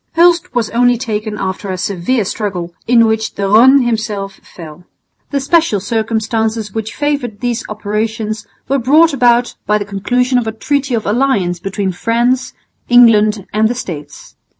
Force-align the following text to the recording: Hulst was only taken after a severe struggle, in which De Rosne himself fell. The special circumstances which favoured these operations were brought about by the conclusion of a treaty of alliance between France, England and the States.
Hulst 0.15 0.55
was 0.55 0.71
only 0.71 0.97
taken 0.97 1.37
after 1.37 1.69
a 1.69 1.77
severe 1.77 2.25
struggle, 2.25 2.73
in 2.87 3.05
which 3.05 3.35
De 3.35 3.43
Rosne 3.43 3.85
himself 3.85 4.33
fell. 4.41 4.83
The 5.29 5.39
special 5.39 5.79
circumstances 5.79 6.73
which 6.73 6.95
favoured 6.95 7.39
these 7.39 7.63
operations 7.69 8.47
were 8.67 8.79
brought 8.79 9.13
about 9.13 9.53
by 9.67 9.77
the 9.77 9.85
conclusion 9.85 10.39
of 10.39 10.47
a 10.47 10.51
treaty 10.57 10.95
of 10.95 11.05
alliance 11.05 11.59
between 11.59 11.91
France, 11.91 12.53
England 12.89 13.45
and 13.53 13.67
the 13.67 13.75
States. 13.75 14.35